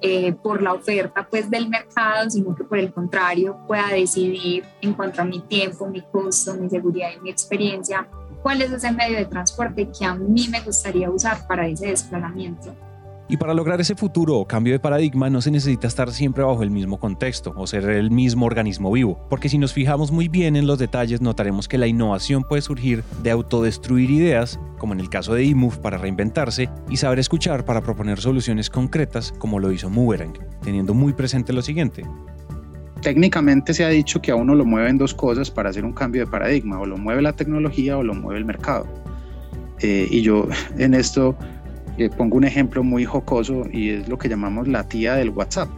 eh, 0.00 0.32
por 0.34 0.62
la 0.62 0.74
oferta 0.74 1.26
pues 1.28 1.48
del 1.48 1.68
mercado, 1.68 2.28
sino 2.28 2.54
que 2.54 2.64
por 2.64 2.78
el 2.78 2.92
contrario 2.92 3.58
pueda 3.66 3.88
decidir 3.88 4.64
en 4.82 4.92
cuanto 4.92 5.22
a 5.22 5.24
mi 5.24 5.40
tiempo, 5.40 5.86
mi 5.86 6.02
costo, 6.02 6.54
mi 6.54 6.68
seguridad 6.68 7.08
y 7.16 7.20
mi 7.20 7.30
experiencia, 7.30 8.06
cuál 8.42 8.60
es 8.60 8.70
ese 8.70 8.92
medio 8.92 9.16
de 9.16 9.24
transporte 9.24 9.88
que 9.98 10.04
a 10.04 10.14
mí 10.14 10.46
me 10.50 10.60
gustaría 10.60 11.10
usar 11.10 11.46
para 11.46 11.66
ese 11.66 11.86
desplazamiento. 11.86 12.74
Y 13.26 13.38
para 13.38 13.54
lograr 13.54 13.80
ese 13.80 13.94
futuro 13.94 14.36
o 14.36 14.46
cambio 14.46 14.74
de 14.74 14.78
paradigma 14.78 15.30
no 15.30 15.40
se 15.40 15.50
necesita 15.50 15.86
estar 15.86 16.12
siempre 16.12 16.44
bajo 16.44 16.62
el 16.62 16.70
mismo 16.70 16.98
contexto 16.98 17.54
o 17.56 17.66
ser 17.66 17.88
el 17.88 18.10
mismo 18.10 18.44
organismo 18.44 18.92
vivo, 18.92 19.18
porque 19.30 19.48
si 19.48 19.56
nos 19.56 19.72
fijamos 19.72 20.12
muy 20.12 20.28
bien 20.28 20.56
en 20.56 20.66
los 20.66 20.78
detalles 20.78 21.22
notaremos 21.22 21.66
que 21.66 21.78
la 21.78 21.86
innovación 21.86 22.44
puede 22.44 22.60
surgir 22.60 23.02
de 23.22 23.30
autodestruir 23.30 24.10
ideas, 24.10 24.60
como 24.76 24.92
en 24.92 25.00
el 25.00 25.08
caso 25.08 25.32
de 25.32 25.44
eMove 25.44 25.78
para 25.78 25.96
reinventarse, 25.96 26.68
y 26.90 26.98
saber 26.98 27.18
escuchar 27.18 27.64
para 27.64 27.80
proponer 27.80 28.20
soluciones 28.20 28.68
concretas 28.68 29.32
como 29.38 29.58
lo 29.58 29.72
hizo 29.72 29.88
Moverang, 29.88 30.34
teniendo 30.62 30.92
muy 30.92 31.14
presente 31.14 31.54
lo 31.54 31.62
siguiente. 31.62 32.04
Técnicamente 33.00 33.72
se 33.72 33.84
ha 33.84 33.88
dicho 33.88 34.20
que 34.20 34.32
a 34.32 34.36
uno 34.36 34.54
lo 34.54 34.66
mueven 34.66 34.98
dos 34.98 35.14
cosas 35.14 35.50
para 35.50 35.70
hacer 35.70 35.86
un 35.86 35.92
cambio 35.92 36.26
de 36.26 36.30
paradigma, 36.30 36.78
o 36.78 36.84
lo 36.84 36.98
mueve 36.98 37.22
la 37.22 37.32
tecnología 37.32 37.96
o 37.96 38.02
lo 38.02 38.14
mueve 38.14 38.38
el 38.38 38.44
mercado. 38.44 38.86
Eh, 39.80 40.08
y 40.10 40.22
yo 40.22 40.46
en 40.78 40.94
esto 40.94 41.36
eh, 41.98 42.10
pongo 42.10 42.36
un 42.36 42.44
ejemplo 42.44 42.82
muy 42.82 43.04
jocoso 43.04 43.64
y 43.70 43.90
es 43.90 44.08
lo 44.08 44.18
que 44.18 44.28
llamamos 44.28 44.68
la 44.68 44.88
tía 44.88 45.14
del 45.14 45.30
WhatsApp. 45.30 45.68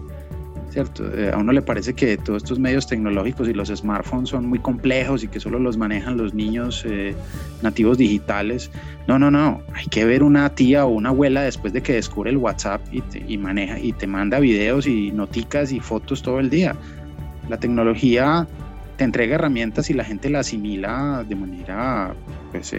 ¿Cierto? 0.70 1.10
Eh, 1.16 1.30
a 1.32 1.38
uno 1.38 1.52
le 1.52 1.62
parece 1.62 1.94
que 1.94 2.18
todos 2.18 2.42
estos 2.42 2.58
medios 2.58 2.86
tecnológicos 2.86 3.48
y 3.48 3.54
los 3.54 3.68
smartphones 3.68 4.28
son 4.28 4.46
muy 4.46 4.58
complejos 4.58 5.24
y 5.24 5.28
que 5.28 5.40
solo 5.40 5.58
los 5.58 5.78
manejan 5.78 6.18
los 6.18 6.34
niños 6.34 6.84
eh, 6.86 7.14
nativos 7.62 7.96
digitales. 7.96 8.70
No, 9.06 9.18
no, 9.18 9.30
no. 9.30 9.62
Hay 9.72 9.86
que 9.86 10.04
ver 10.04 10.22
una 10.22 10.54
tía 10.54 10.84
o 10.84 10.88
una 10.88 11.10
abuela 11.10 11.42
después 11.42 11.72
de 11.72 11.82
que 11.82 11.94
descubre 11.94 12.30
el 12.30 12.36
WhatsApp 12.36 12.82
y 12.92 13.00
te, 13.00 13.24
y 13.26 13.38
maneja 13.38 13.78
y 13.78 13.92
te 13.92 14.06
manda 14.06 14.38
videos 14.38 14.86
y 14.86 15.12
noticas 15.12 15.72
y 15.72 15.80
fotos 15.80 16.20
todo 16.22 16.40
el 16.40 16.50
día. 16.50 16.76
La 17.48 17.56
tecnología 17.58 18.46
te 18.96 19.04
entrega 19.04 19.34
herramientas 19.36 19.90
y 19.90 19.94
la 19.94 20.04
gente 20.04 20.30
la 20.30 20.40
asimila 20.40 21.24
de 21.28 21.34
manera 21.34 22.14
pues, 22.52 22.74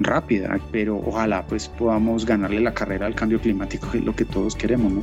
rápida, 0.00 0.58
pero 0.72 0.96
ojalá 1.04 1.46
pues 1.46 1.68
podamos 1.68 2.24
ganarle 2.26 2.60
la 2.60 2.74
carrera 2.74 3.06
al 3.06 3.14
cambio 3.14 3.40
climático, 3.40 3.90
que 3.90 3.98
es 3.98 4.04
lo 4.04 4.14
que 4.14 4.24
todos 4.24 4.54
queremos, 4.54 4.92
¿no? 4.92 5.02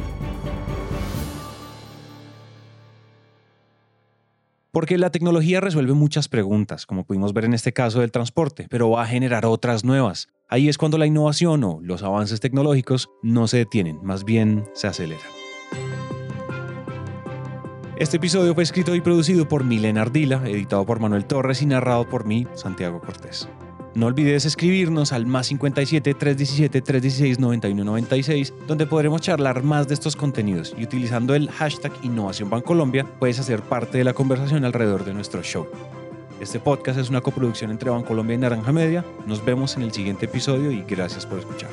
Porque 4.72 4.98
la 4.98 5.12
tecnología 5.12 5.62
resuelve 5.62 5.94
muchas 5.94 6.28
preguntas, 6.28 6.88
como 6.88 7.04
pudimos 7.04 7.32
ver 7.32 7.46
en 7.46 7.54
este 7.54 7.74
caso 7.74 8.00
del 8.00 8.12
transporte, 8.12 8.66
pero 8.72 8.90
va 8.90 9.04
a 9.04 9.08
generar 9.08 9.46
otras 9.46 9.86
nuevas. 9.86 10.30
Ahí 10.50 10.68
es 10.68 10.80
cuando 10.80 10.98
la 10.98 11.06
innovación 11.06 11.64
o 11.64 11.80
los 11.80 12.02
avances 12.02 12.40
tecnológicos 12.40 13.08
no 13.22 13.48
se 13.48 13.58
detienen, 13.58 14.00
más 14.02 14.24
bien 14.24 14.66
se 14.74 14.88
aceleran. 14.88 15.43
Este 17.96 18.18
episodio 18.18 18.56
fue 18.56 18.64
escrito 18.64 18.96
y 18.96 19.02
producido 19.02 19.48
por 19.48 19.64
Milena 19.64 20.02
Ardila, 20.02 20.42
editado 20.48 20.84
por 20.84 21.00
Manuel 21.00 21.26
Torres 21.26 21.62
y 21.62 21.68
narrado 21.68 22.10
por 22.10 22.26
mí, 22.26 22.48
Santiago 22.56 23.00
Cortés. 23.00 23.48
No 23.94 24.08
olvides 24.08 24.46
escribirnos 24.46 25.14
al 25.14 25.28
más 25.28 25.46
57 25.46 26.16
317 26.16 26.82
316 26.82 27.40
9196, 27.40 28.54
donde 28.68 28.88
podremos 28.88 29.22
charlar 29.22 29.62
más 29.62 29.88
de 29.88 29.94
estos 29.94 30.16
contenidos 30.16 30.74
y 30.76 30.84
utilizando 30.84 31.36
el 31.36 31.52
hashtag 31.52 31.94
Innovación 32.02 32.50
Bancolombia 32.50 33.06
puedes 33.20 33.38
hacer 33.40 33.62
parte 33.62 34.00
de 34.00 34.04
la 34.04 34.14
conversación 34.14 34.66
alrededor 34.66 35.06
de 35.06 35.14
nuestro 35.14 35.44
show. 35.44 35.68
Este 36.42 36.60
podcast 36.60 36.98
es 36.98 37.12
una 37.12 37.22
coproducción 37.22 37.70
entre 37.70 37.92
Bancolombia 37.92 38.34
y 38.34 38.40
Naranja 38.40 38.72
Media. 38.72 39.06
Nos 39.28 39.46
vemos 39.46 39.78
en 39.78 39.84
el 39.84 39.92
siguiente 39.92 40.26
episodio 40.26 40.72
y 40.72 40.82
gracias 40.82 41.28
por 41.28 41.38
escuchar. 41.38 41.70